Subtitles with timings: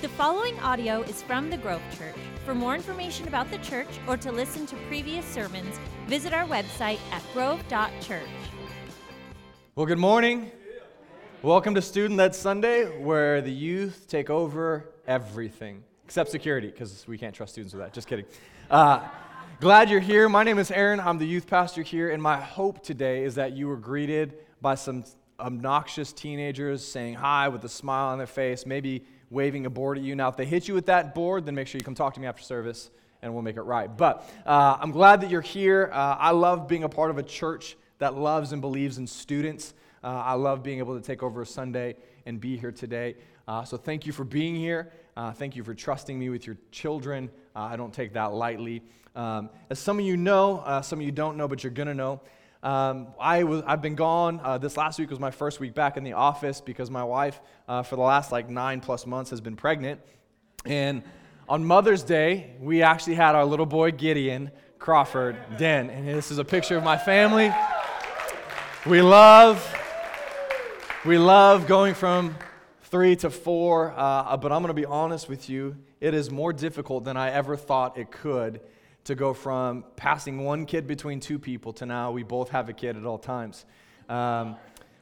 [0.00, 2.14] The following audio is from the Grove Church.
[2.44, 5.74] For more information about the church or to listen to previous sermons,
[6.06, 8.22] visit our website at grove.church.
[9.74, 10.52] Well, good morning.
[11.42, 17.18] Welcome to Student Led Sunday, where the youth take over everything except security, because we
[17.18, 17.92] can't trust students with that.
[17.92, 18.24] Just kidding.
[18.70, 19.00] Uh,
[19.58, 20.28] glad you're here.
[20.28, 21.00] My name is Aaron.
[21.00, 24.76] I'm the youth pastor here, and my hope today is that you were greeted by
[24.76, 25.02] some
[25.40, 30.04] obnoxious teenagers saying hi with a smile on their face, maybe waving a board at
[30.04, 30.14] you.
[30.14, 32.20] Now, if they hit you with that board, then make sure you come talk to
[32.20, 32.90] me after service
[33.22, 33.94] and we'll make it right.
[33.94, 35.90] But uh, I'm glad that you're here.
[35.92, 39.74] Uh, I love being a part of a church that loves and believes in students.
[40.02, 43.16] Uh, I love being able to take over a Sunday and be here today.
[43.46, 44.92] Uh, so thank you for being here.
[45.16, 47.28] Uh, thank you for trusting me with your children.
[47.56, 48.82] Uh, I don't take that lightly.
[49.16, 51.94] Um, as some of you know, some of you don't know, but you're going to
[51.94, 52.20] know,
[52.62, 54.40] um, I was, I've been gone.
[54.42, 57.40] Uh, this last week was my first week back in the office because my wife,
[57.68, 60.00] uh, for the last like nine plus months, has been pregnant.
[60.64, 61.02] And
[61.48, 65.88] on Mother's Day, we actually had our little boy Gideon Crawford Den.
[65.88, 67.54] And this is a picture of my family.
[68.86, 69.64] We love,
[71.04, 72.36] we love going from
[72.82, 75.76] three to four, uh, but I'm going to be honest with you.
[76.00, 78.60] It is more difficult than I ever thought it could
[79.08, 82.74] to go from passing one kid between two people to now we both have a
[82.74, 83.64] kid at all times.
[84.06, 84.54] Um,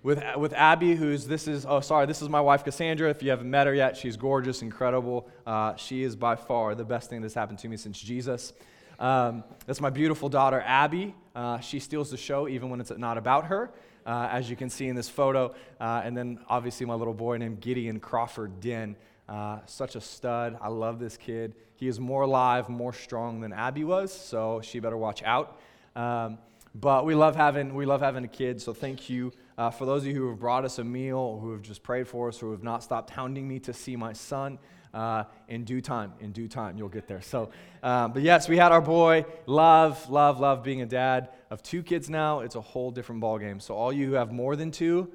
[0.05, 3.11] with, with Abby, who's this is, oh, sorry, this is my wife Cassandra.
[3.11, 5.29] If you haven't met her yet, she's gorgeous, incredible.
[5.45, 8.53] Uh, she is by far the best thing that's happened to me since Jesus.
[9.01, 11.12] Um, that's my beautiful daughter, Abby.
[11.34, 13.73] Uh, she steals the show even when it's not about her,
[14.07, 15.53] uh, as you can see in this photo.
[15.81, 18.95] Uh, and then obviously my little boy named Gideon Crawford Den.
[19.29, 20.57] Uh, such a stud.
[20.61, 21.55] I love this kid.
[21.75, 25.61] He is more alive, more strong than Abby was, so she better watch out.
[25.97, 26.39] Um,
[26.75, 28.63] but we love having we love having a kid.
[28.63, 31.53] So thank you uh, for those of you who have brought us a meal, who
[31.53, 34.59] have just prayed for us, who have not stopped hounding me to see my son.
[34.95, 37.21] Uh, in due time, in due time, you'll get there.
[37.21, 37.51] So,
[37.83, 39.27] um, but yes, we had our boy.
[39.45, 42.41] Love, love, love being a dad of two kids now.
[42.41, 43.61] It's a whole different ballgame.
[43.61, 45.11] So, all you who have more than two,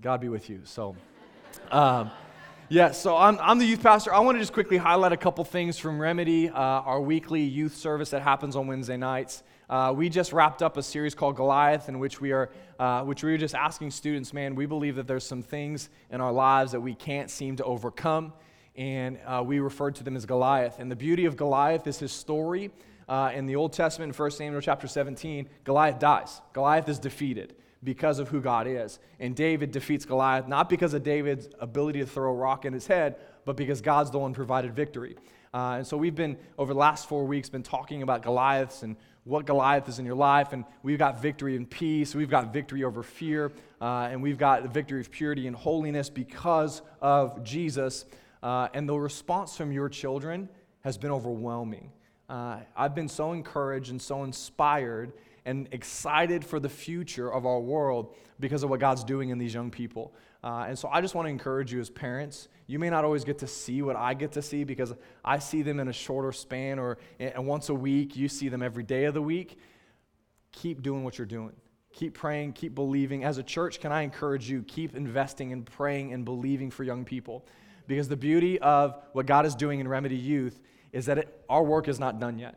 [0.00, 0.60] God be with you.
[0.62, 0.94] So.
[1.72, 2.12] Um,
[2.70, 4.12] yeah, so I'm, I'm the youth pastor.
[4.12, 7.74] I want to just quickly highlight a couple things from Remedy, uh, our weekly youth
[7.74, 9.42] service that happens on Wednesday nights.
[9.70, 13.24] Uh, we just wrapped up a series called Goliath, in which we are, uh, which
[13.24, 16.72] we were just asking students, man, we believe that there's some things in our lives
[16.72, 18.34] that we can't seem to overcome,
[18.76, 20.78] and uh, we referred to them as Goliath.
[20.78, 22.70] And the beauty of Goliath is his story.
[23.08, 26.42] Uh, in the Old Testament, in 1 Samuel chapter 17, Goliath dies.
[26.52, 28.98] Goliath is defeated because of who God is.
[29.20, 32.86] And David defeats Goliath not because of David's ability to throw a rock in his
[32.86, 35.16] head, but because God's the one provided victory.
[35.54, 38.96] Uh, and so we've been, over the last four weeks, been talking about Goliaths and
[39.24, 40.52] what Goliath is in your life.
[40.52, 44.62] And we've got victory in peace, we've got victory over fear, uh, and we've got
[44.62, 48.04] the victory of purity and holiness because of Jesus.
[48.42, 50.48] Uh, and the response from your children
[50.82, 51.92] has been overwhelming.
[52.28, 55.12] Uh, I've been so encouraged and so inspired
[55.48, 59.54] and excited for the future of our world because of what God's doing in these
[59.54, 60.12] young people.
[60.44, 62.48] Uh, and so I just want to encourage you as parents.
[62.66, 64.92] You may not always get to see what I get to see because
[65.24, 68.14] I see them in a shorter span or and once a week.
[68.14, 69.58] You see them every day of the week.
[70.52, 71.54] Keep doing what you're doing.
[71.94, 73.24] Keep praying, keep believing.
[73.24, 74.62] As a church, can I encourage you?
[74.64, 77.46] Keep investing and praying and believing for young people.
[77.86, 80.60] Because the beauty of what God is doing in Remedy Youth
[80.92, 82.54] is that it, our work is not done yet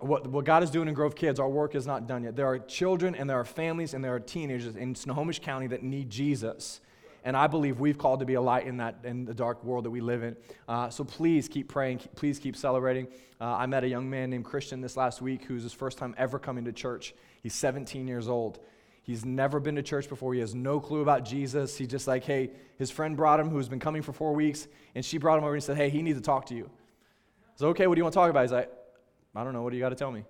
[0.00, 2.36] what, what God is doing in Grove Kids, our work is not done yet.
[2.36, 5.82] There are children and there are families and there are teenagers in Snohomish County that
[5.82, 6.80] need Jesus.
[7.24, 9.84] And I believe we've called to be a light in that in the dark world
[9.84, 10.36] that we live in.
[10.68, 12.00] Uh, so please keep praying.
[12.16, 13.06] Please keep celebrating.
[13.40, 16.14] Uh, I met a young man named Christian this last week who's his first time
[16.18, 17.14] ever coming to church.
[17.42, 18.60] He's 17 years old.
[19.04, 20.32] He's never been to church before.
[20.32, 21.76] He has no clue about Jesus.
[21.76, 25.04] He's just like, hey, his friend brought him who's been coming for four weeks, and
[25.04, 26.70] she brought him over and said, hey, he needs to talk to you.
[27.56, 28.42] Said, okay, what do you want to talk about?
[28.42, 28.70] He's like,
[29.34, 29.62] I don't know.
[29.62, 30.24] What do you got to tell me?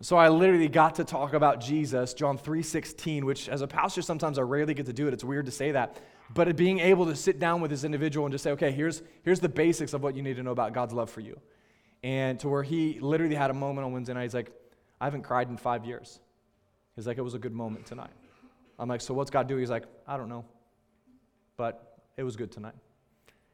[0.00, 4.38] So I literally got to talk about Jesus, John 3:16, which as a pastor sometimes
[4.38, 5.14] I rarely get to do it.
[5.14, 5.98] It's weird to say that.
[6.32, 9.40] But being able to sit down with this individual and just say, okay, here's, here's
[9.40, 11.38] the basics of what you need to know about God's love for you.
[12.02, 14.50] And to where he literally had a moment on Wednesday night, he's like,
[15.00, 16.20] I haven't cried in five years.
[16.96, 18.10] He's like, it was a good moment tonight.
[18.78, 19.60] I'm like, so what's God doing?
[19.60, 20.44] He's like, I don't know.
[21.56, 22.74] But it was good tonight.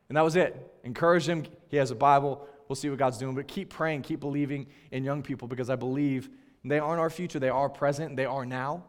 [0.09, 0.57] And that was it.
[0.85, 1.45] Encourage him.
[1.69, 2.47] He has a Bible.
[2.71, 3.35] We'll see what God's doing.
[3.35, 6.29] But keep praying, keep believing in young people because I believe
[6.65, 7.41] they aren't our future.
[7.41, 8.85] They are present, they are now,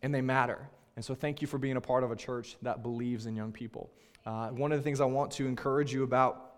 [0.00, 0.70] and they matter.
[0.96, 3.52] And so thank you for being a part of a church that believes in young
[3.52, 3.90] people.
[4.24, 6.54] Uh, one of the things I want to encourage you about,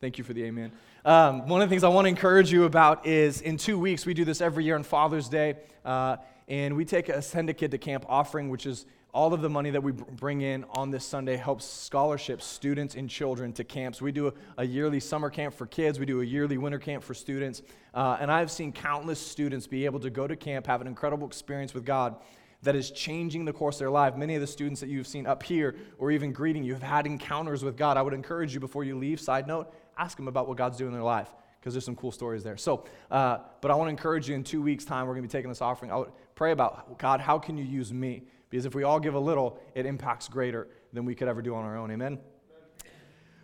[0.00, 0.72] thank you for the amen.
[1.04, 4.06] Um, one of the things I want to encourage you about is in two weeks,
[4.06, 6.16] we do this every year on Father's Day, uh,
[6.48, 9.50] and we take a send a kid to camp offering, which is all of the
[9.50, 14.00] money that we bring in on this Sunday helps scholarship students and children to camps.
[14.00, 17.02] We do a, a yearly summer camp for kids, we do a yearly winter camp
[17.04, 17.60] for students.
[17.92, 21.26] Uh, and I've seen countless students be able to go to camp, have an incredible
[21.26, 22.16] experience with God
[22.62, 24.16] that is changing the course of their life.
[24.16, 27.06] Many of the students that you've seen up here or even greeting you have had
[27.06, 27.96] encounters with God.
[27.98, 30.90] I would encourage you before you leave, side note, ask them about what God's doing
[30.90, 31.28] in their life
[31.60, 32.56] because there's some cool stories there.
[32.56, 35.28] So, uh, but I want to encourage you in two weeks' time, we're going to
[35.28, 35.92] be taking this offering.
[35.92, 38.24] I would pray about God, how can you use me?
[38.52, 41.54] Because if we all give a little, it impacts greater than we could ever do
[41.54, 41.90] on our own.
[41.90, 42.18] Amen?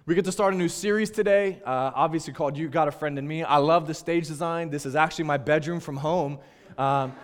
[0.05, 3.19] We get to start a new series today, uh, obviously called You Got a Friend
[3.19, 3.43] in Me.
[3.43, 4.69] I love the stage design.
[4.69, 6.39] This is actually my bedroom from home.
[6.77, 7.15] Um,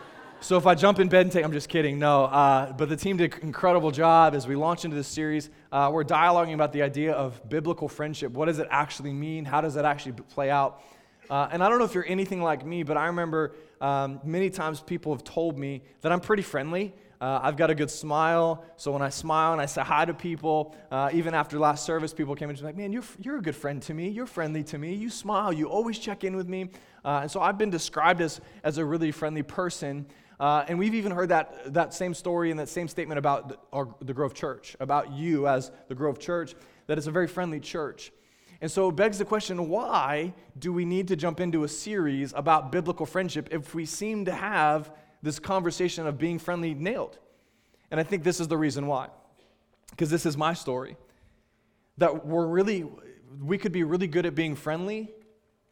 [0.41, 2.25] so if I jump in bed and take, I'm just kidding, no.
[2.25, 5.51] Uh, but the team did an incredible job as we launch into this series.
[5.71, 8.33] Uh, we're dialoguing about the idea of biblical friendship.
[8.33, 9.45] What does it actually mean?
[9.45, 10.81] How does it actually play out?
[11.29, 14.49] Uh, and I don't know if you're anything like me, but I remember um, many
[14.49, 16.95] times people have told me that I'm pretty friendly.
[17.25, 20.13] Uh, I've got a good smile, so when I smile and I say hi to
[20.13, 23.41] people, uh, even after last service, people came and just like, "Man, you're you're a
[23.41, 24.11] good friend to me.
[24.11, 24.93] You're friendly to me.
[24.93, 25.51] You smile.
[25.51, 26.69] You always check in with me."
[27.03, 30.05] Uh, and so I've been described as as a really friendly person.
[30.39, 33.59] Uh, and we've even heard that, that same story and that same statement about the,
[33.73, 36.55] our, the Grove Church, about you as the Grove Church,
[36.89, 38.13] that it's a very friendly church.
[38.61, 42.35] And so it begs the question why do we need to jump into a series
[42.37, 44.91] about biblical friendship if we seem to have
[45.25, 47.19] this conversation of being friendly nailed?
[47.91, 49.09] And I think this is the reason why.
[49.91, 50.97] Because this is my story.
[51.99, 52.85] That we're really,
[53.43, 55.11] we could be really good at being friendly,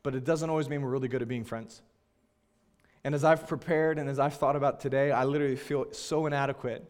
[0.03, 1.83] but it doesn't always mean we're really good at being friends.
[3.05, 6.85] And as I've prepared and as I've thought about today, I literally feel so inadequate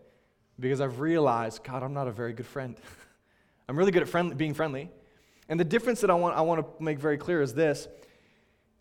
[0.61, 2.76] because I've realized, God, I'm not a very good friend.
[3.69, 4.91] I'm really good at friend, being friendly.
[5.49, 7.88] And the difference that I want, I want to make very clear is this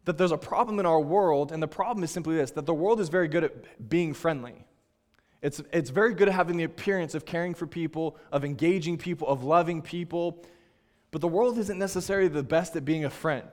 [0.05, 2.73] that there's a problem in our world, and the problem is simply this that the
[2.73, 4.65] world is very good at being friendly.
[5.41, 9.27] It's, it's very good at having the appearance of caring for people, of engaging people,
[9.27, 10.45] of loving people,
[11.09, 13.49] but the world isn't necessarily the best at being a friend.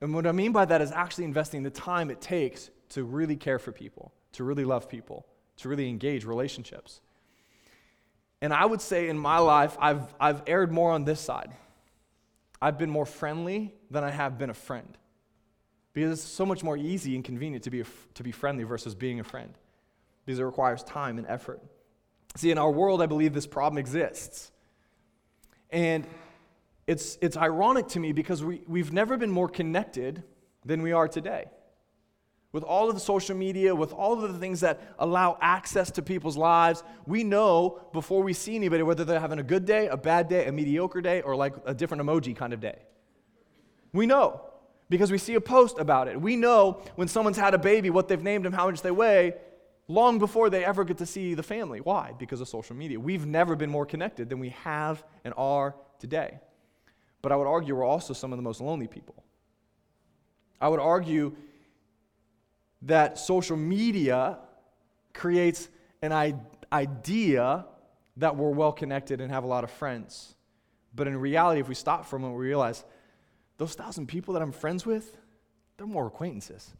[0.00, 3.36] And what I mean by that is actually investing the time it takes to really
[3.36, 5.26] care for people, to really love people,
[5.58, 7.00] to really engage relationships.
[8.42, 11.52] And I would say in my life, I've, I've erred more on this side.
[12.60, 14.96] I've been more friendly than I have been a friend.
[15.96, 17.82] Because it's so much more easy and convenient to be,
[18.12, 19.54] to be friendly versus being a friend.
[20.26, 21.62] Because it requires time and effort.
[22.34, 24.52] See, in our world, I believe this problem exists.
[25.70, 26.06] And
[26.86, 30.22] it's, it's ironic to me because we, we've never been more connected
[30.66, 31.46] than we are today.
[32.52, 36.02] With all of the social media, with all of the things that allow access to
[36.02, 39.96] people's lives, we know before we see anybody whether they're having a good day, a
[39.96, 42.80] bad day, a mediocre day, or like a different emoji kind of day.
[43.94, 44.42] We know
[44.88, 46.20] because we see a post about it.
[46.20, 49.34] We know when someone's had a baby, what they've named them, how much they weigh,
[49.88, 51.80] long before they ever get to see the family.
[51.80, 52.12] Why?
[52.18, 52.98] Because of social media.
[52.98, 56.38] We've never been more connected than we have and are today.
[57.22, 59.24] But I would argue we're also some of the most lonely people.
[60.60, 61.34] I would argue
[62.82, 64.38] that social media
[65.12, 65.68] creates
[66.02, 66.12] an
[66.72, 67.66] idea
[68.18, 70.34] that we're well connected and have a lot of friends.
[70.94, 72.84] But in reality, if we stop for a moment, we realize
[73.58, 75.16] those thousand people that I'm friends with,
[75.76, 76.74] they're more acquaintances.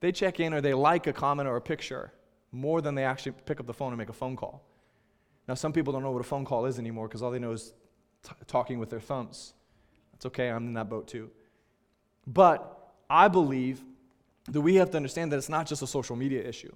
[0.00, 2.12] They check in or they like a comment or a picture
[2.52, 4.64] more than they actually pick up the phone and make a phone call.
[5.46, 7.52] Now, some people don't know what a phone call is anymore because all they know
[7.52, 7.72] is
[8.22, 9.54] t- talking with their thumbs.
[10.12, 11.30] That's okay, I'm in that boat too.
[12.26, 13.80] But I believe
[14.48, 16.74] that we have to understand that it's not just a social media issue,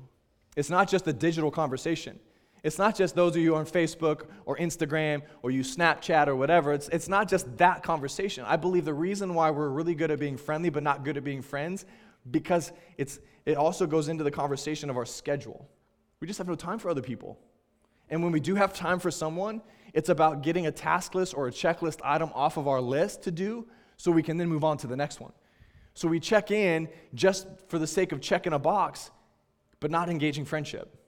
[0.57, 2.19] it's not just a digital conversation.
[2.64, 6.73] It's not just those of you on Facebook or Instagram or you Snapchat or whatever.
[6.73, 8.42] It's, it's not just that conversation.
[8.47, 11.25] I believe the reason why we're really good at being friendly but not good at
[11.25, 11.85] being friends
[12.30, 15.68] because it's, it also goes into the conversation of our schedule.
[16.21, 17.38] We just have no time for other people.
[18.09, 19.61] And when we do have time for someone,
[19.92, 23.30] it's about getting a task list or a checklist item off of our list to
[23.30, 23.68] do
[23.99, 25.33] so we can then move on to the next one.
[25.92, 29.11] So we check in just for the sake of checking a box,
[29.80, 31.03] but not engaging friendship.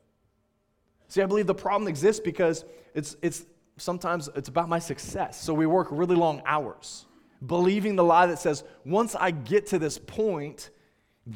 [1.08, 3.46] See, I believe the problem exists because it's, it's
[3.76, 5.40] sometimes it's about my success.
[5.40, 7.06] So we work really long hours,
[7.46, 10.70] believing the lie that says, once I get to this point,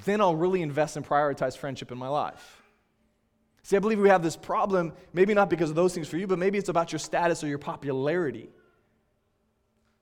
[0.04, 2.62] then I'll really invest and prioritize friendship in my life.
[3.62, 6.26] See, I believe we have this problem, maybe not because of those things for you,
[6.26, 8.48] but maybe it's about your status or your popularity.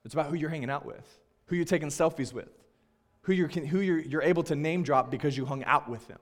[0.05, 2.49] It's about who you're hanging out with, who you're taking selfies with,
[3.21, 6.19] who you're, who you're, you're able to name drop because you hung out with them.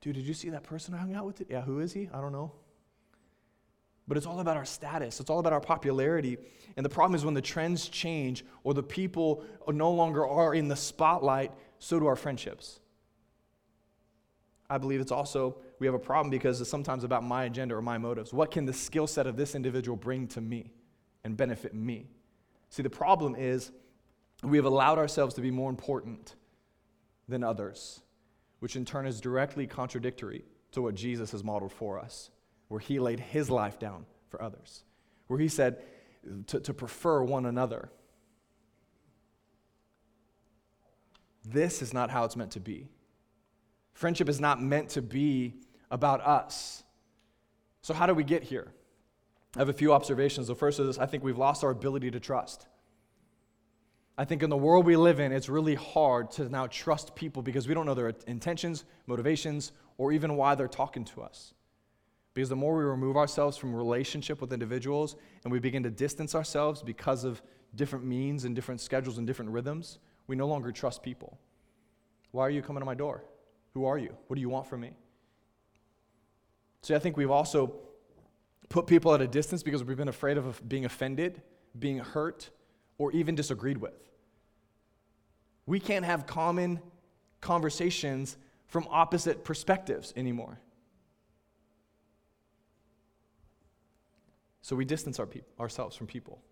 [0.00, 1.42] Dude, did you see that person I hung out with?
[1.48, 2.08] Yeah, who is he?
[2.12, 2.52] I don't know.
[4.08, 5.20] But it's all about our status.
[5.20, 6.38] It's all about our popularity.
[6.76, 10.68] And the problem is when the trends change or the people no longer are in
[10.68, 12.80] the spotlight, so do our friendships.
[14.68, 17.82] I believe it's also we have a problem because it's sometimes about my agenda or
[17.82, 18.32] my motives.
[18.32, 20.72] What can the skill set of this individual bring to me
[21.24, 22.08] and benefit me?
[22.68, 23.72] See, the problem is
[24.42, 26.34] we have allowed ourselves to be more important
[27.28, 28.00] than others,
[28.60, 32.30] which in turn is directly contradictory to what Jesus has modeled for us,
[32.68, 34.84] where he laid his life down for others,
[35.26, 35.82] where he said
[36.46, 37.90] to, to prefer one another.
[41.44, 42.88] This is not how it's meant to be.
[43.94, 45.54] Friendship is not meant to be
[45.90, 46.84] about us.
[47.82, 48.72] So, how do we get here?
[49.56, 50.46] I have a few observations.
[50.46, 52.66] The first is I think we've lost our ability to trust.
[54.18, 57.42] I think in the world we live in, it's really hard to now trust people
[57.42, 61.54] because we don't know their intentions, motivations, or even why they're talking to us.
[62.34, 66.34] Because the more we remove ourselves from relationship with individuals and we begin to distance
[66.34, 67.42] ourselves because of
[67.74, 71.38] different means and different schedules and different rhythms, we no longer trust people.
[72.30, 73.24] Why are you coming to my door?
[73.74, 74.16] Who are you?
[74.26, 74.92] What do you want from me?
[76.82, 77.74] See, I think we've also
[78.68, 81.42] put people at a distance because we've been afraid of being offended,
[81.78, 82.50] being hurt,
[83.00, 83.94] or even disagreed with.
[85.64, 86.80] We can't have common
[87.40, 90.60] conversations from opposite perspectives anymore.
[94.60, 95.26] So we distance our
[95.58, 96.42] ourselves from people.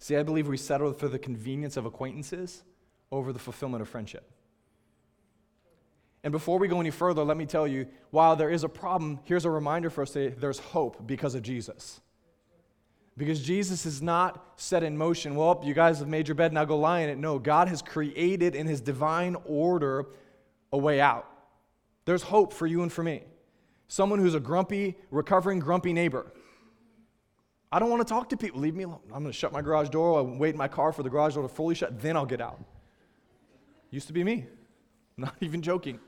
[0.00, 2.62] See, I believe we settle for the convenience of acquaintances
[3.12, 4.30] over the fulfillment of friendship.
[6.22, 9.20] And before we go any further, let me tell you while there is a problem,
[9.24, 12.00] here's a reminder for us today there's hope because of Jesus.
[13.16, 15.36] Because Jesus is not set in motion.
[15.36, 17.18] Well, you guys have made your bed, now go lie in it.
[17.18, 20.06] No, God has created in his divine order
[20.72, 21.30] a way out.
[22.06, 23.22] There's hope for you and for me.
[23.86, 26.32] Someone who's a grumpy, recovering grumpy neighbor.
[27.70, 28.60] I don't want to talk to people.
[28.60, 29.00] Leave me alone.
[29.06, 30.18] I'm going to shut my garage door.
[30.18, 32.40] I'll wait in my car for the garage door to fully shut, then I'll get
[32.40, 32.60] out.
[33.90, 34.46] Used to be me.
[35.16, 36.00] Not even joking.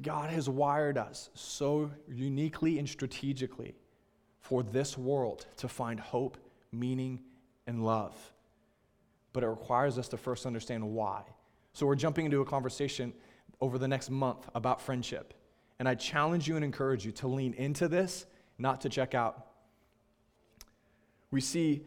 [0.00, 3.74] God has wired us so uniquely and strategically
[4.48, 6.38] for this world to find hope,
[6.70, 7.18] meaning,
[7.66, 8.14] and love.
[9.32, 11.24] But it requires us to first understand why.
[11.72, 13.12] So we're jumping into a conversation
[13.60, 15.34] over the next month about friendship.
[15.80, 18.24] And I challenge you and encourage you to lean into this,
[18.56, 19.48] not to check out.
[21.32, 21.84] We see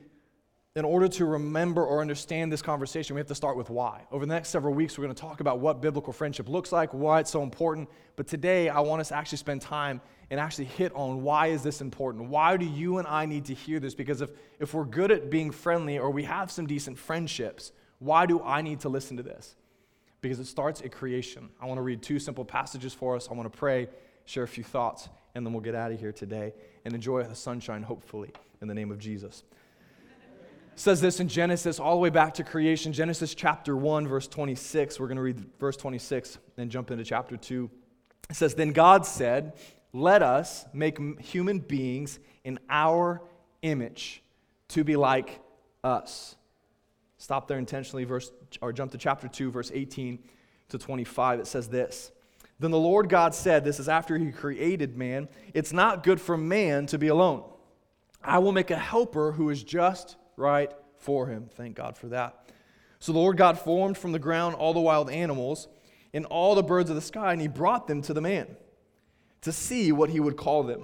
[0.76, 4.04] in order to remember or understand this conversation, we have to start with why.
[4.12, 6.94] Over the next several weeks, we're going to talk about what biblical friendship looks like,
[6.94, 7.90] why it's so important.
[8.16, 10.00] But today, I want us to actually spend time
[10.30, 12.30] and actually hit on why is this important?
[12.30, 13.96] Why do you and I need to hear this?
[13.96, 18.28] Because if, if we're good at being friendly or we have some decent friendships, why
[18.28, 19.56] do I need to listen to this?
[20.22, 21.50] Because it starts at creation.
[21.60, 23.28] I want to read two simple passages for us.
[23.30, 23.88] I want to pray,
[24.26, 26.54] share a few thoughts, and then we'll get out of here today
[26.86, 29.44] and enjoy the sunshine, hopefully, in the name of Jesus
[30.80, 35.00] says this in Genesis, all the way back to creation, Genesis chapter 1, verse 26.
[35.00, 37.70] We're going to read verse 26 and jump into chapter 2.
[38.30, 39.54] It says, Then God said,
[39.92, 43.22] Let us make human beings in our
[43.62, 44.24] image
[44.70, 45.42] to be like
[45.84, 46.36] us.
[47.18, 48.32] Stop there intentionally, verse,
[48.62, 50.20] or jump to chapter 2, verse 18
[50.70, 51.42] to 25.
[51.42, 52.12] It says this.
[52.58, 56.38] Then the Lord God said, This is after he created man, it's not good for
[56.38, 57.44] man to be alone.
[58.24, 61.50] I will make a helper who is just right for him.
[61.54, 62.52] Thank God for that.
[63.00, 65.68] So the Lord God formed from the ground all the wild animals
[66.14, 68.48] and all the birds of the sky, and he brought them to the man
[69.42, 70.84] to see what he would call them.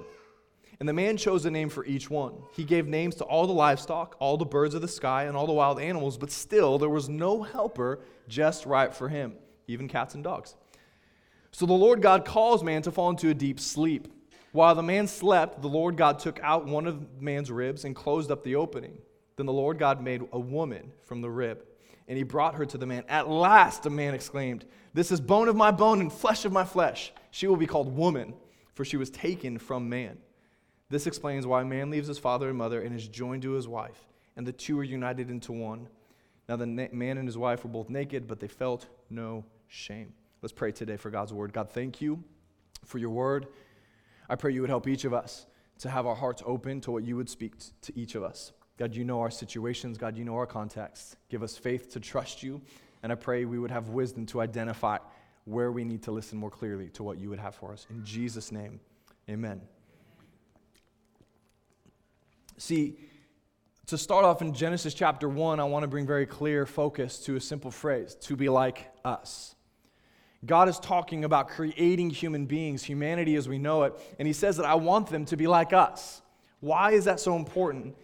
[0.80, 2.34] And the man chose a name for each one.
[2.54, 5.48] He gave names to all the livestock, all the birds of the sky, and all
[5.48, 9.34] the wild animals, but still there was no helper just right for him,
[9.68, 10.56] even cats and dogs.
[11.52, 14.10] So the Lord God calls man to fall into a deep sleep.
[14.52, 18.32] While the man slept, the Lord God took out one of man's ribs and closed
[18.32, 18.98] up the opening.
[19.36, 21.64] Then the Lord God made a woman from the rib,
[22.08, 23.04] and he brought her to the man.
[23.10, 26.64] At last, the man exclaimed, This is bone of my bone and flesh of my
[26.64, 27.12] flesh.
[27.32, 28.34] She will be called woman,
[28.74, 30.18] for she was taken from man.
[30.90, 34.08] This explains why man leaves his father and mother and is joined to his wife,
[34.38, 35.88] and the two are united into one.
[36.48, 40.14] Now, the na- man and his wife were both naked, but they felt no shame.
[40.42, 41.54] Let's pray today for God's word.
[41.54, 42.24] God, thank you
[42.86, 43.48] for your word.
[44.30, 45.48] I pray you would help each of us
[45.80, 48.54] to have our hearts open to what you would speak to each of us.
[48.78, 49.98] God, you know our situations.
[49.98, 51.16] God, you know our contexts.
[51.30, 52.62] Give us faith to trust you.
[53.04, 54.98] And I pray we would have wisdom to identify
[55.46, 57.86] where we need to listen more clearly to what you would have for us.
[57.90, 58.80] In Jesus' name,
[59.30, 59.62] amen.
[62.58, 62.98] See,
[63.88, 67.36] to start off in Genesis chapter 1, I want to bring very clear focus to
[67.36, 69.56] a simple phrase to be like us.
[70.44, 74.58] God is talking about creating human beings, humanity as we know it, and He says
[74.58, 76.22] that I want them to be like us.
[76.60, 77.96] Why is that so important?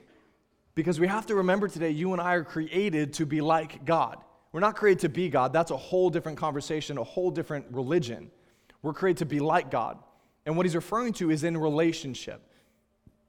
[0.74, 4.18] Because we have to remember today, you and I are created to be like God.
[4.52, 5.54] We're not created to be God.
[5.54, 8.32] That's a whole different conversation, a whole different religion.
[8.82, 9.98] We're created to be like God.
[10.46, 12.42] And what he's referring to is in relationship.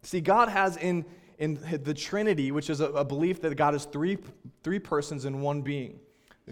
[0.03, 1.05] See, God has in,
[1.39, 4.19] in the Trinity, which is a, a belief that God is three,
[4.63, 5.99] three persons in one being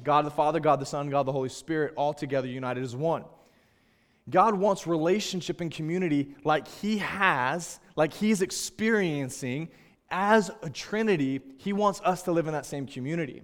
[0.04, 3.24] God the Father, God the Son, God the Holy Spirit, all together united as one.
[4.28, 9.68] God wants relationship and community like He has, like He's experiencing
[10.10, 11.40] as a Trinity.
[11.58, 13.42] He wants us to live in that same community.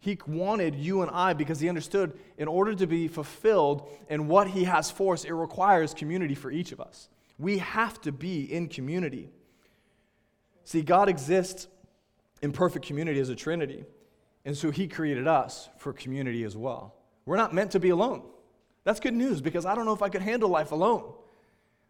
[0.00, 4.48] He wanted you and I because He understood in order to be fulfilled in what
[4.48, 7.08] He has for us, it requires community for each of us.
[7.38, 9.30] We have to be in community.
[10.64, 11.66] See, God exists
[12.42, 13.84] in perfect community as a Trinity.
[14.44, 16.94] And so He created us for community as well.
[17.26, 18.22] We're not meant to be alone.
[18.84, 21.12] That's good news because I don't know if I could handle life alone.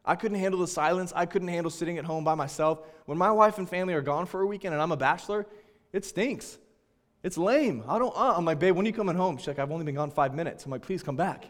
[0.08, 1.12] I couldn't handle the silence.
[1.14, 2.80] I couldn't handle sitting at home by myself.
[3.04, 5.46] When my wife and family are gone for a weekend and I'm a bachelor,
[5.92, 6.56] it stinks.
[7.22, 7.84] It's lame.
[7.86, 9.36] I don't, uh, I'm like, babe, when are you coming home?
[9.36, 10.64] She's like, I've only been gone five minutes.
[10.64, 11.44] I'm like, please come back.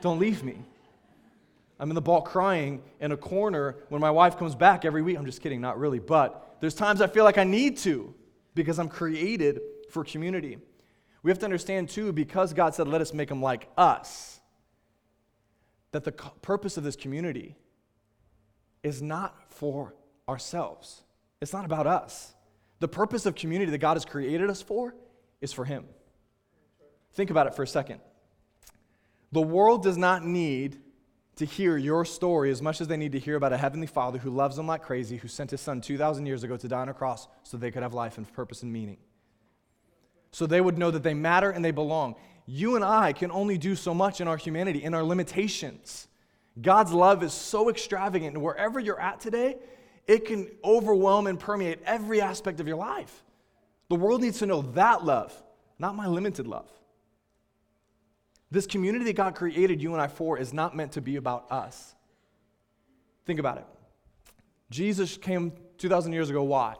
[0.00, 0.58] Don't leave me.
[1.80, 5.18] I'm in the ball crying in a corner when my wife comes back every week.
[5.18, 5.98] I'm just kidding, not really.
[5.98, 8.14] But there's times I feel like I need to
[8.54, 9.60] because I'm created
[9.90, 10.58] for community.
[11.24, 14.40] We have to understand, too, because God said, let us make them like us,
[15.90, 17.56] that the purpose of this community
[18.82, 19.94] is not for
[20.28, 21.02] ourselves.
[21.40, 22.34] It's not about us.
[22.80, 24.94] The purpose of community that God has created us for
[25.40, 25.84] is for Him.
[27.14, 28.00] Think about it for a second.
[29.30, 30.78] The world does not need
[31.36, 34.18] to hear your story as much as they need to hear about a heavenly Father
[34.18, 36.88] who loves them like crazy, who sent His Son 2,000 years ago to die on
[36.88, 38.98] a cross so they could have life and purpose and meaning
[40.32, 42.16] so they would know that they matter and they belong.
[42.46, 46.08] You and I can only do so much in our humanity, in our limitations.
[46.60, 49.56] God's love is so extravagant, and wherever you're at today,
[50.06, 53.22] it can overwhelm and permeate every aspect of your life.
[53.88, 55.32] The world needs to know that love,
[55.78, 56.68] not my limited love.
[58.50, 61.50] This community that God created you and I for is not meant to be about
[61.50, 61.94] us.
[63.24, 63.66] Think about it.
[64.70, 66.42] Jesus came 2,000 years ago.
[66.42, 66.74] Why?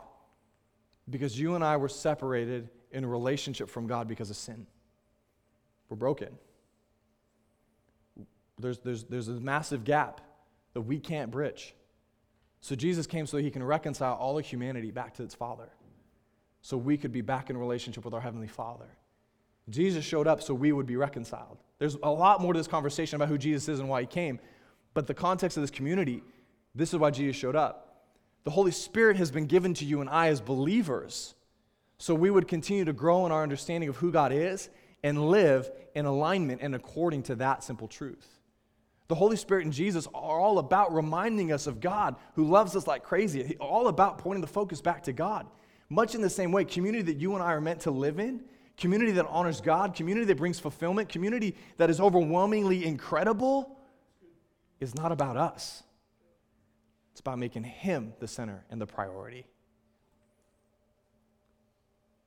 [1.08, 4.66] Because you and I were separated in relationship from God because of sin.
[5.88, 6.36] We're broken.
[8.58, 10.20] There's, there's, there's a massive gap
[10.74, 11.74] that we can't bridge.
[12.60, 15.68] So Jesus came so he can reconcile all of humanity back to its Father,
[16.60, 18.86] so we could be back in relationship with our Heavenly Father.
[19.68, 21.58] Jesus showed up so we would be reconciled.
[21.78, 24.38] There's a lot more to this conversation about who Jesus is and why he came,
[24.94, 26.22] but the context of this community,
[26.74, 28.06] this is why Jesus showed up.
[28.44, 31.34] The Holy Spirit has been given to you and I as believers
[31.98, 34.68] so we would continue to grow in our understanding of who God is
[35.04, 38.26] and live in alignment and according to that simple truth.
[39.12, 42.86] The Holy Spirit and Jesus are all about reminding us of God who loves us
[42.86, 45.46] like crazy, all about pointing the focus back to God.
[45.90, 48.40] Much in the same way, community that you and I are meant to live in,
[48.78, 53.78] community that honors God, community that brings fulfillment, community that is overwhelmingly incredible,
[54.80, 55.82] is not about us.
[57.10, 59.44] It's about making Him the center and the priority.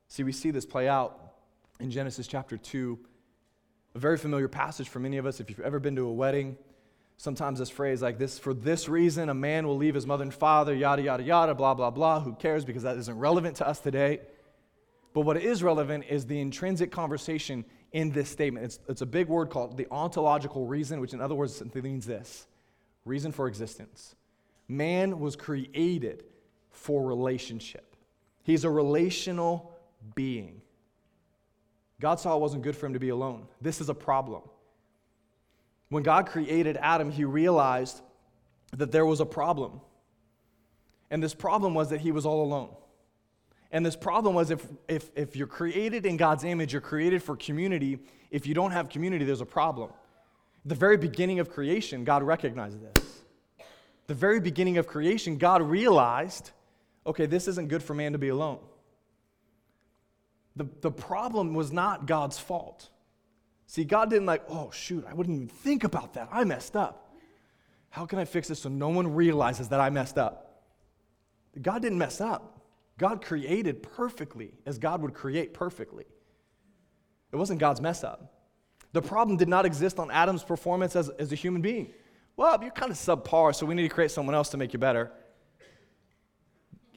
[0.08, 1.34] See, we see this play out
[1.80, 3.00] in Genesis chapter 2,
[3.96, 5.40] a very familiar passage for many of us.
[5.40, 6.56] If you've ever been to a wedding,
[7.18, 10.34] sometimes this phrase like this for this reason, a man will leave his mother and
[10.34, 12.20] father, yada, yada, yada, blah, blah, blah.
[12.22, 12.66] Who cares?
[12.66, 14.22] Because that isn't relevant to us today.
[15.14, 18.66] But what is relevant is the intrinsic conversation in this statement.
[18.66, 22.48] It's, it's a big word called the ontological reason, which in other words means this
[23.06, 24.16] reason for existence.
[24.68, 26.26] Man was created
[26.72, 27.96] for relationship,
[28.44, 29.72] he's a relational
[30.14, 30.62] being.
[32.02, 33.48] God saw it wasn't good for him to be alone.
[33.62, 34.42] This is a problem.
[35.90, 38.02] When God created Adam, he realized
[38.74, 39.82] that there was a problem.
[41.12, 42.70] And this problem was that he was all alone.
[43.72, 47.36] And this problem was if, if, if you're created in God's image, you're created for
[47.36, 48.00] community.
[48.32, 49.92] If you don't have community, there's a problem.
[50.66, 53.22] The very beginning of creation, God recognized this.
[54.08, 56.52] The very beginning of creation, God realized
[57.08, 58.60] okay, this isn't good for man to be alone.
[60.56, 62.90] The, the problem was not God's fault.
[63.68, 66.30] See, God didn't like, oh, shoot, I wouldn't even think about that.
[66.32, 67.16] I messed up.
[67.90, 70.64] How can I fix this so no one realizes that I messed up?
[71.62, 72.62] God didn't mess up.
[72.98, 76.06] God created perfectly as God would create perfectly.
[77.32, 78.34] It wasn't God's mess up.
[78.94, 81.92] The problem did not exist on Adam's performance as, as a human being.
[82.38, 84.80] Well, you're kind of subpar, so we need to create someone else to make you
[84.80, 85.12] better.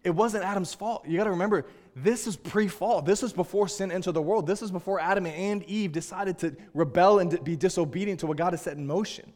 [0.04, 1.06] It wasn't Adam's fault.
[1.06, 1.66] You got to remember,
[2.02, 3.02] this is pre fall.
[3.02, 4.46] This is before sin entered the world.
[4.46, 8.52] This is before Adam and Eve decided to rebel and be disobedient to what God
[8.52, 9.32] has set in motion.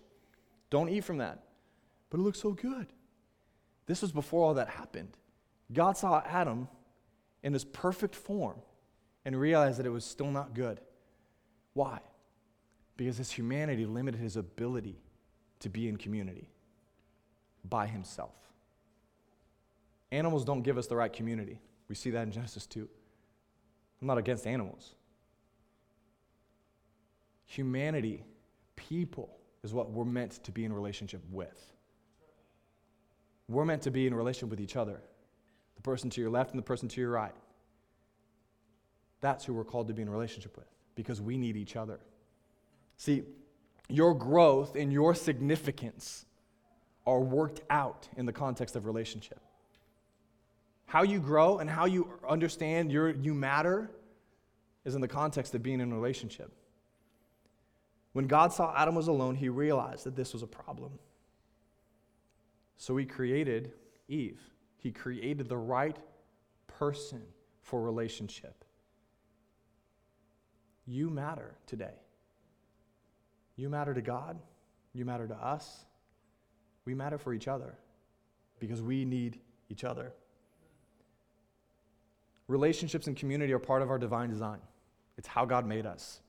[0.71, 1.43] Don't eat from that.
[2.11, 2.87] But it looks so good.
[3.87, 5.17] This was before all that happened.
[5.73, 6.69] God saw Adam
[7.43, 8.57] in his perfect form
[9.25, 10.81] and realized that it was still not good.
[11.75, 12.01] Why?
[12.97, 15.01] Because his humanity limited his ability
[15.61, 16.49] to be in community
[17.65, 18.35] by himself.
[20.11, 21.59] Animals don't give us the right community.
[21.89, 22.89] We see that in Genesis 2.
[24.01, 24.95] I'm not against animals.
[27.47, 28.25] Humanity,
[28.77, 31.73] people, is what we're meant to be in relationship with.
[33.49, 35.01] We're meant to be in relationship with each other
[35.77, 37.35] the person to your left and the person to your right.
[39.21, 42.01] That's who we're called to be in relationship with because we need each other.
[42.97, 43.23] See,
[43.89, 46.25] your growth and your significance
[47.07, 49.41] are worked out in the context of relationship.
[50.93, 53.91] How you grow and how you understand your, you matter
[54.85, 56.53] is in the context of being in a relationship.
[58.13, 60.99] When God saw Adam was alone, he realized that this was a problem.
[62.77, 63.73] So he created
[64.07, 64.39] Eve.
[64.77, 65.97] He created the right
[66.67, 67.23] person
[67.63, 68.63] for relationship.
[70.87, 71.95] You matter today.
[73.57, 74.39] You matter to God.
[74.93, 75.87] You matter to us.
[76.85, 77.79] We matter for each other
[78.61, 80.13] because we need each other.
[82.53, 84.59] Relationships and community are part of our divine design,
[85.17, 86.21] it's how God made us.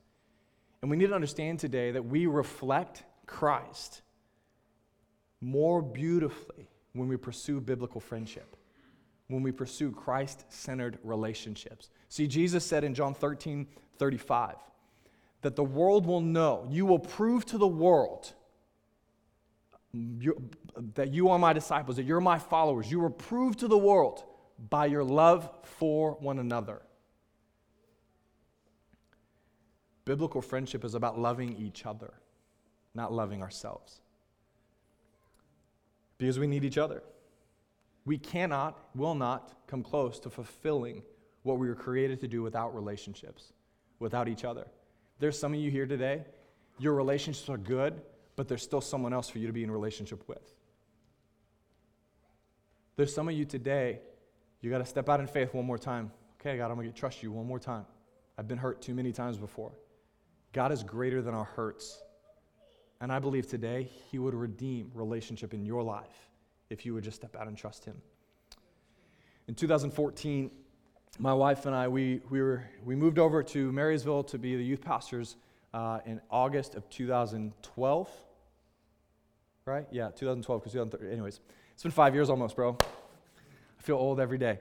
[0.80, 4.00] And we need to understand today that we reflect Christ
[5.42, 8.56] more beautifully when we pursue biblical friendship,
[9.28, 11.90] when we pursue Christ centered relationships.
[12.08, 13.66] See, Jesus said in John 13
[13.98, 14.56] 35
[15.42, 18.32] that the world will know, you will prove to the world
[20.94, 22.90] that you are my disciples, that you're my followers.
[22.90, 24.24] You will prove to the world
[24.70, 26.82] by your love for one another.
[30.04, 32.12] Biblical friendship is about loving each other,
[32.94, 34.00] not loving ourselves.
[36.18, 37.02] Because we need each other.
[38.04, 41.02] We cannot, will not come close to fulfilling
[41.42, 43.52] what we were created to do without relationships,
[43.98, 44.66] without each other.
[45.18, 46.22] There's some of you here today,
[46.78, 48.00] your relationships are good,
[48.36, 50.54] but there's still someone else for you to be in relationship with.
[52.96, 54.00] There's some of you today,
[54.64, 56.10] you got to step out in faith one more time.
[56.40, 57.84] Okay, God, I'm going to trust you one more time.
[58.38, 59.72] I've been hurt too many times before.
[60.52, 62.02] God is greater than our hurts.
[63.00, 66.30] And I believe today He would redeem relationship in your life
[66.70, 67.96] if you would just step out and trust Him.
[69.46, 70.50] In 2014,
[71.18, 74.64] my wife and I, we, we, were, we moved over to Marysville to be the
[74.64, 75.36] youth pastors
[75.74, 78.10] uh, in August of 2012.
[79.66, 79.86] Right?
[79.90, 81.12] Yeah, 2012, because 2013.
[81.12, 81.40] anyways,
[81.72, 82.78] it's been five years almost, bro.
[83.84, 84.60] Feel old every day.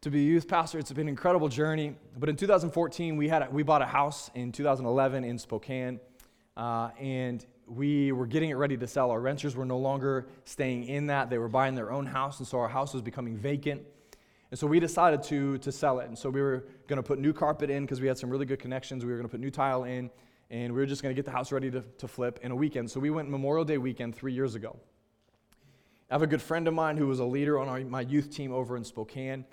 [0.00, 1.94] To be a youth pastor, it's been an incredible journey.
[2.18, 6.00] But in 2014, we, had a, we bought a house in 2011 in Spokane,
[6.56, 9.12] uh, and we were getting it ready to sell.
[9.12, 12.48] Our renters were no longer staying in that, they were buying their own house, and
[12.48, 13.80] so our house was becoming vacant.
[14.50, 16.08] And so we decided to, to sell it.
[16.08, 18.44] And so we were going to put new carpet in because we had some really
[18.44, 19.04] good connections.
[19.04, 20.10] We were going to put new tile in,
[20.50, 22.56] and we were just going to get the house ready to, to flip in a
[22.56, 22.90] weekend.
[22.90, 24.76] So we went Memorial Day weekend three years ago.
[26.10, 28.34] I have a good friend of mine who was a leader on our, my youth
[28.34, 29.44] team over in Spokane.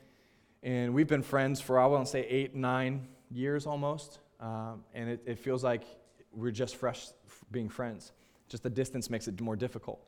[0.63, 4.17] And we've been friends for, I want to say, eight, nine years almost.
[4.39, 5.83] Um, and it, it feels like
[6.31, 7.09] we're just fresh
[7.51, 8.11] being friends.
[8.49, 10.03] Just the distance makes it more difficult.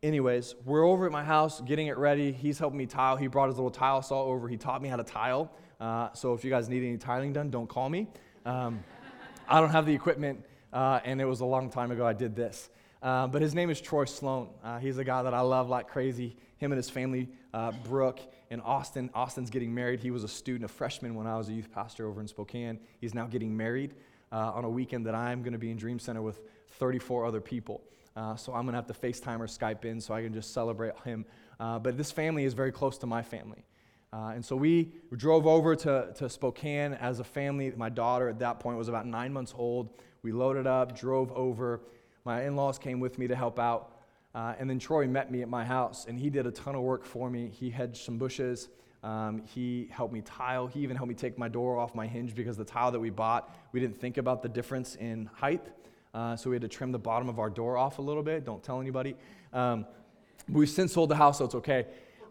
[0.00, 2.30] Anyways, we're over at my house getting it ready.
[2.30, 3.16] He's helping me tile.
[3.16, 4.46] He brought his little tile saw over.
[4.46, 5.50] He taught me how to tile.
[5.80, 8.06] Uh, so if you guys need any tiling done, don't call me.
[8.46, 8.84] Um,
[9.48, 12.36] I don't have the equipment, uh, and it was a long time ago I did
[12.36, 12.70] this.
[13.02, 14.48] Uh, but his name is Troy Sloan.
[14.62, 16.36] Uh, he's a guy that I love like crazy.
[16.56, 19.08] Him and his family, uh, Brooke and Austin.
[19.14, 20.00] Austin's getting married.
[20.00, 22.80] He was a student, a freshman when I was a youth pastor over in Spokane.
[23.00, 23.94] He's now getting married
[24.32, 27.40] uh, on a weekend that I'm going to be in Dream Center with 34 other
[27.40, 27.82] people.
[28.16, 30.52] Uh, so I'm going to have to FaceTime or Skype in so I can just
[30.52, 31.24] celebrate him.
[31.58, 33.64] But this family is very close to my family.
[34.12, 37.72] And so we drove over to, to Spokane as a family.
[37.76, 39.90] My daughter at that point was about nine months old.
[40.22, 41.82] We loaded up, drove over.
[42.28, 43.92] My in laws came with me to help out.
[44.34, 46.82] Uh, and then Troy met me at my house, and he did a ton of
[46.82, 47.48] work for me.
[47.48, 48.68] He hedged some bushes.
[49.02, 50.66] Um, he helped me tile.
[50.66, 53.08] He even helped me take my door off my hinge because the tile that we
[53.08, 55.68] bought, we didn't think about the difference in height.
[56.12, 58.44] Uh, so we had to trim the bottom of our door off a little bit.
[58.44, 59.16] Don't tell anybody.
[59.54, 59.86] Um,
[60.50, 61.86] we've since sold the house, so it's okay.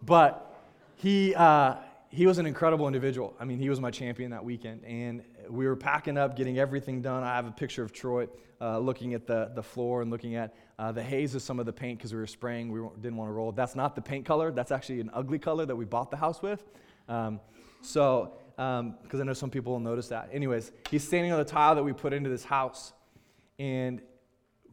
[0.06, 0.62] But
[0.94, 1.78] he, uh,
[2.10, 3.34] he was an incredible individual.
[3.40, 4.86] I mean, he was my champion that weekend.
[4.86, 7.24] And we were packing up, getting everything done.
[7.24, 8.28] I have a picture of Troy
[8.60, 11.66] uh, looking at the, the floor and looking at uh, the haze of some of
[11.66, 12.72] the paint because we were spraying.
[12.72, 13.52] We didn't want to roll.
[13.52, 14.52] That's not the paint color.
[14.52, 16.64] That's actually an ugly color that we bought the house with.
[17.08, 17.40] Um,
[17.82, 20.30] so, because um, I know some people will notice that.
[20.32, 22.94] Anyways, he's standing on the tile that we put into this house.
[23.60, 24.02] And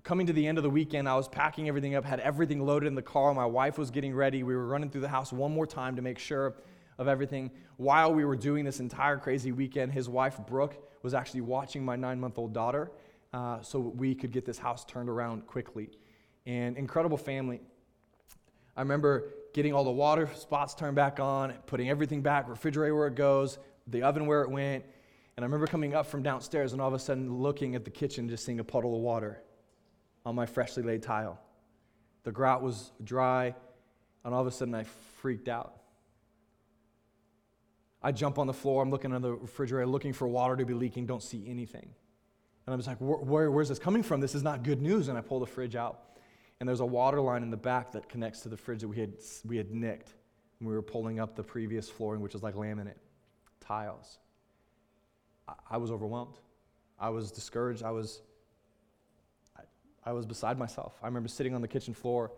[0.02, 2.86] coming to the end of the weekend, I was packing everything up, had everything loaded
[2.86, 3.32] in the car.
[3.34, 4.42] My wife was getting ready.
[4.42, 6.54] We were running through the house one more time to make sure
[6.98, 7.50] of everything.
[7.76, 11.96] While we were doing this entire crazy weekend, his wife, Brooke, was actually watching my
[11.96, 12.90] nine month old daughter
[13.32, 15.90] uh, so we could get this house turned around quickly.
[16.46, 17.60] And incredible family.
[18.76, 23.06] I remember getting all the water spots turned back on, putting everything back, refrigerator where
[23.06, 24.84] it goes, the oven where it went.
[25.36, 27.90] And I remember coming up from downstairs and all of a sudden looking at the
[27.90, 29.42] kitchen, just seeing a puddle of water
[30.24, 31.40] on my freshly laid tile.
[32.22, 33.54] The grout was dry,
[34.24, 35.74] and all of a sudden I freaked out.
[38.04, 40.74] I jump on the floor, I'm looking at the refrigerator, looking for water to be
[40.74, 41.88] leaking, don't see anything.
[42.66, 44.20] And I was like, where, where, where's this coming from?
[44.20, 45.08] This is not good news.
[45.08, 46.00] And I pull the fridge out,
[46.60, 48.98] and there's a water line in the back that connects to the fridge that we
[48.98, 49.14] had,
[49.46, 50.12] we had nicked
[50.58, 52.98] when we were pulling up the previous flooring, which is like laminate
[53.58, 54.18] tiles.
[55.48, 56.36] I, I was overwhelmed.
[57.00, 57.82] I was discouraged.
[57.82, 58.20] I was,
[59.56, 59.62] I,
[60.04, 60.92] I was beside myself.
[61.02, 62.32] I remember sitting on the kitchen floor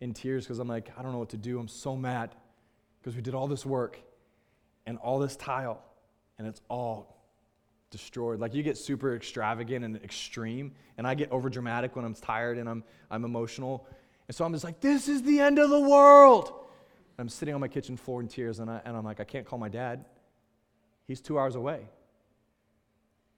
[0.00, 1.58] in tears because I'm like, I don't know what to do.
[1.58, 2.36] I'm so mad
[3.00, 3.98] because we did all this work
[4.86, 5.82] and all this tile,
[6.38, 7.16] and it's all
[7.90, 8.40] destroyed.
[8.40, 12.58] Like you get super extravagant and extreme, and I get over dramatic when I'm tired
[12.58, 13.86] and I'm, I'm emotional.
[14.28, 16.48] And so I'm just like, this is the end of the world.
[16.48, 19.24] And I'm sitting on my kitchen floor in tears, and, I, and I'm like, I
[19.24, 20.04] can't call my dad.
[21.06, 21.80] He's two hours away.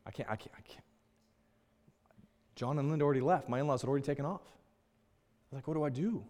[0.06, 0.84] I can't, I can't, I can't.
[2.56, 3.48] John and Linda already left.
[3.48, 4.40] My in laws had already taken off.
[4.42, 6.24] I was like, what do I do?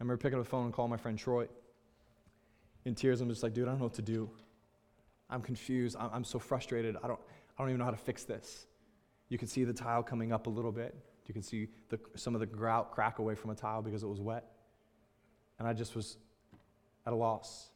[0.00, 1.46] I remember picking up the phone and calling my friend Troy.
[2.88, 4.30] In tears, I'm just like, dude, I don't know what to do.
[5.28, 5.94] I'm confused.
[6.00, 6.96] I'm, I'm so frustrated.
[7.04, 7.20] I don't,
[7.58, 8.66] I don't even know how to fix this.
[9.28, 10.96] You can see the tile coming up a little bit.
[11.26, 14.06] You can see the, some of the grout crack away from a tile because it
[14.06, 14.46] was wet.
[15.58, 16.16] And I just was
[17.06, 17.68] at a loss.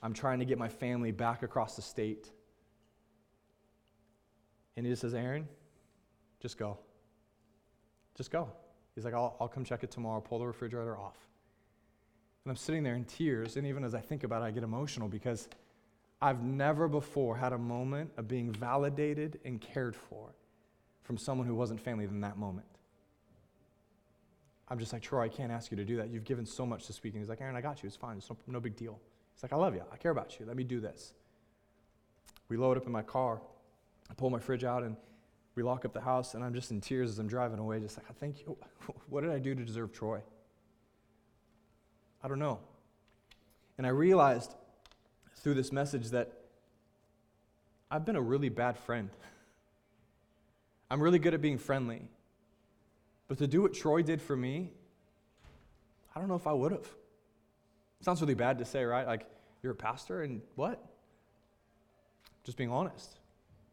[0.00, 2.30] I'm trying to get my family back across the state.
[4.76, 5.48] And he just says, Aaron,
[6.40, 6.78] just go.
[8.16, 8.48] Just go.
[8.94, 11.16] He's like, I'll, I'll come check it tomorrow, pull the refrigerator off.
[12.44, 14.62] And I'm sitting there in tears, and even as I think about it, I get
[14.62, 15.48] emotional because
[16.20, 20.34] I've never before had a moment of being validated and cared for
[21.04, 22.66] from someone who wasn't family in that moment.
[24.68, 26.08] I'm just like, Troy, I can't ask you to do that.
[26.10, 27.20] You've given so much to speaking.
[27.20, 27.86] He's like, Aaron, I got you.
[27.86, 28.16] It's fine.
[28.16, 28.98] It's no, no big deal.
[29.34, 29.82] He's like, I love you.
[29.92, 30.46] I care about you.
[30.46, 31.12] Let me do this.
[32.48, 33.40] We load up in my car.
[34.10, 34.96] I pull my fridge out and
[35.54, 36.34] we lock up the house.
[36.34, 38.56] And I'm just in tears as I'm driving away, just like, I thank you.
[39.08, 40.20] What did I do to deserve Troy?
[42.24, 42.58] I don't know.
[43.76, 44.54] And I realized
[45.36, 46.32] through this message that
[47.90, 49.10] I've been a really bad friend.
[50.90, 52.08] I'm really good at being friendly.
[53.28, 54.72] But to do what Troy did for me,
[56.16, 56.88] I don't know if I would have.
[58.00, 59.06] Sounds really bad to say, right?
[59.06, 59.26] Like,
[59.62, 60.82] you're a pastor and what?
[62.44, 63.18] Just being honest.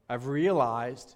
[0.10, 1.16] I've realized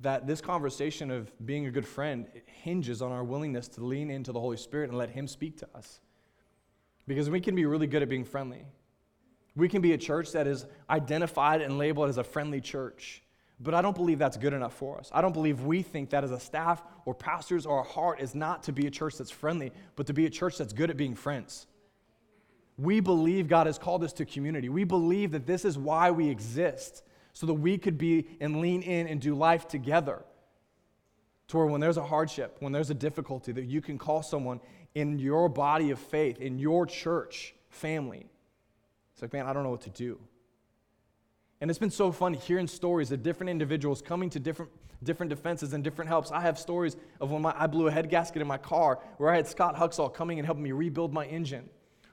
[0.00, 4.30] that this conversation of being a good friend hinges on our willingness to lean into
[4.32, 6.00] the Holy Spirit and let Him speak to us.
[7.06, 8.64] Because we can be really good at being friendly.
[9.54, 13.22] We can be a church that is identified and labeled as a friendly church.
[13.58, 15.10] But I don't believe that's good enough for us.
[15.14, 18.34] I don't believe we think that as a staff or pastors or a heart is
[18.34, 20.96] not to be a church that's friendly, but to be a church that's good at
[20.98, 21.66] being friends.
[22.76, 24.68] We believe God has called us to community.
[24.68, 28.82] We believe that this is why we exist, so that we could be and lean
[28.82, 30.22] in and do life together.
[31.48, 34.60] To where when there's a hardship, when there's a difficulty, that you can call someone
[34.96, 38.26] in your body of faith, in your church family,
[39.12, 40.18] it's like, man, I don't know what to do.
[41.60, 45.74] And it's been so fun hearing stories of different individuals coming to different, different defenses
[45.74, 46.30] and different helps.
[46.30, 49.30] I have stories of when my, I blew a head gasket in my car, where
[49.30, 51.68] I had Scott Huxall coming and helping me rebuild my engine.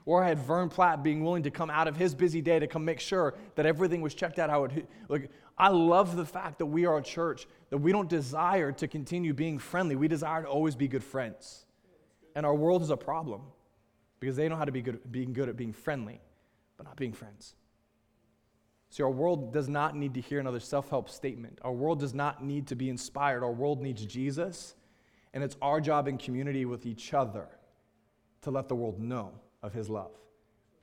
[0.05, 2.67] Or I had Vern Platt being willing to come out of his busy day to
[2.67, 4.89] come make sure that everything was checked out how it.
[5.07, 8.89] Like, I love the fact that we are a church that we don't desire to
[8.89, 9.95] continue being friendly.
[9.95, 11.65] We desire to always be good friends.
[12.35, 13.41] And our world is a problem
[14.19, 16.21] because they know how to be good, being good at being friendly
[16.77, 17.55] but not being friends.
[18.89, 21.59] See, our world does not need to hear another self help statement.
[21.63, 23.43] Our world does not need to be inspired.
[23.43, 24.75] Our world needs Jesus.
[25.33, 27.47] And it's our job in community with each other
[28.41, 29.31] to let the world know
[29.63, 30.11] of his love.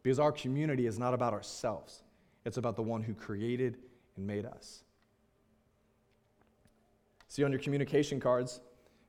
[0.03, 2.03] Because our community is not about ourselves,
[2.45, 3.77] it's about the one who created
[4.17, 4.83] and made us.
[7.29, 8.61] See, on your communication cards,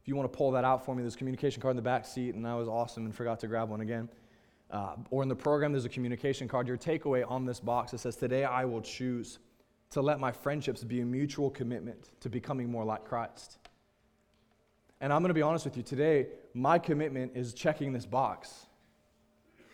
[0.02, 1.82] if you want to pull that out for me, there's a communication card in the
[1.82, 4.10] back seat, and that was awesome and forgot to grab one again
[4.72, 6.68] uh, or in the program, there's a communication card.
[6.68, 9.40] Your takeaway on this box, it says, Today I will choose
[9.92, 13.58] to let my friendships be a mutual commitment to becoming more like Christ.
[15.02, 18.68] And I'm going to be honest with you today, my commitment is checking this box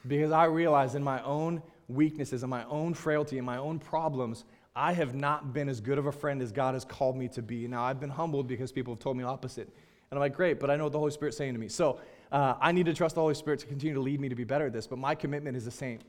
[0.07, 4.45] because I realize in my own weaknesses and my own frailty and my own problems,
[4.75, 7.41] I have not been as good of a friend as God has called me to
[7.41, 7.67] be.
[7.67, 9.69] Now, I've been humbled because people have told me opposite.
[10.09, 11.67] And I'm like, great, but I know what the Holy Spirit's saying to me.
[11.67, 11.99] So
[12.31, 14.43] uh, I need to trust the Holy Spirit to continue to lead me to be
[14.43, 15.99] better at this, but my commitment is the same.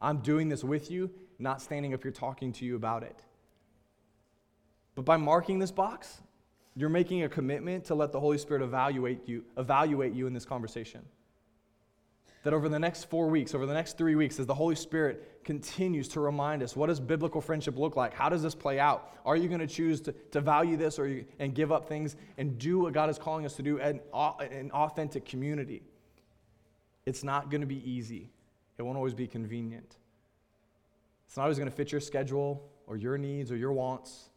[0.00, 3.24] I'm doing this with you, not standing up here talking to you about it.
[4.94, 6.20] But by marking this box,
[6.74, 10.44] you're making a commitment to let the Holy Spirit evaluate you, evaluate you in this
[10.44, 11.02] conversation.
[12.46, 15.42] That over the next four weeks, over the next three weeks, as the Holy Spirit
[15.42, 18.14] continues to remind us, what does biblical friendship look like?
[18.14, 19.10] How does this play out?
[19.24, 22.56] Are you going to choose to, value this or you, and give up things and
[22.56, 25.82] do what God is calling us to do in an authentic community?
[27.04, 28.30] It's not going to be easy.
[28.78, 29.96] It won't always be convenient.
[31.26, 34.30] It's not always going to fit your schedule or your needs or your wants.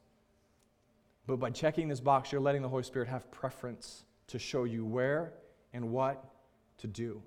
[1.28, 4.84] But by checking this box, you're letting the Holy Spirit have preference to show you
[4.84, 5.34] where
[5.74, 6.26] and what
[6.80, 7.22] to do.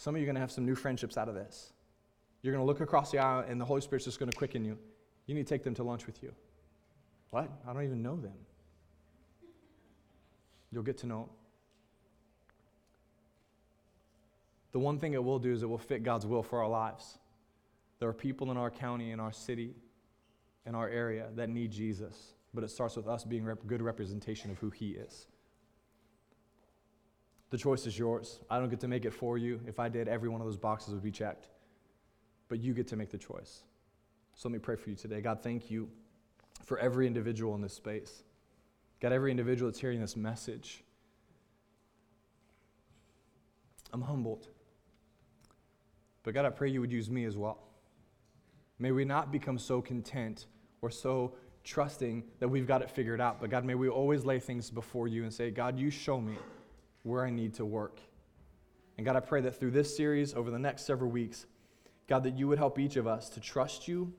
[0.00, 1.74] Some of you are going to have some new friendships out of this.
[2.40, 4.64] You're going to look across the aisle, and the Holy Spirit's just going to quicken
[4.64, 4.78] you.
[5.26, 6.32] You need to take them to lunch with you.
[7.28, 7.50] What?
[7.68, 8.32] I don't even know them.
[10.72, 11.28] You'll get to know them.
[14.72, 17.18] The one thing it will do is it will fit God's will for our lives.
[17.98, 19.74] There are people in our county, in our city,
[20.64, 24.50] in our area that need Jesus, but it starts with us being a good representation
[24.50, 25.26] of who He is.
[27.50, 28.40] The choice is yours.
[28.48, 29.60] I don't get to make it for you.
[29.66, 31.48] If I did, every one of those boxes would be checked.
[32.48, 33.62] But you get to make the choice.
[34.34, 35.20] So let me pray for you today.
[35.20, 35.88] God, thank you
[36.64, 38.22] for every individual in this space.
[39.00, 40.84] God, every individual that's hearing this message.
[43.92, 44.46] I'm humbled.
[46.22, 47.58] But God, I pray you would use me as well.
[48.78, 50.46] May we not become so content
[50.82, 51.34] or so
[51.64, 53.40] trusting that we've got it figured out.
[53.40, 56.36] But God, may we always lay things before you and say, God, you show me
[57.02, 58.00] where I need to work.
[58.96, 61.46] And God, I pray that through this series over the next several weeks,
[62.06, 64.12] God, that you would help each of us to trust you,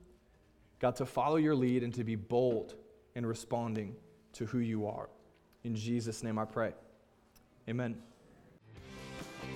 [0.80, 2.74] God, to follow your lead and to be bold
[3.14, 3.94] in responding
[4.32, 5.08] to who you are.
[5.64, 6.72] In Jesus' name I pray.
[7.68, 7.96] Amen.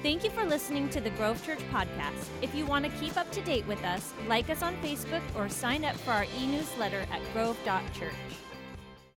[0.02, 2.28] Thank you for listening to the Grove Church podcast.
[2.42, 5.48] If you want to keep up to date with us, like us on Facebook or
[5.48, 8.12] sign up for our e newsletter at grove.church.